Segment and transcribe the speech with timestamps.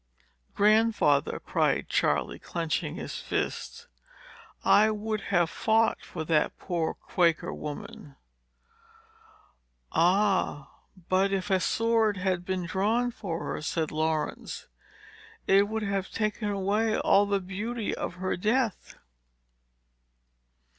[0.55, 3.85] "Grandfather," cried Charley, clenching his fist,
[4.65, 8.15] "I would have fought for that poor Quaker woman!"
[9.91, 10.71] "Ah!
[11.07, 14.65] but if a sword had been drawn for her," said Laurence,
[15.45, 18.95] "it would have taken away all the beauty of her death."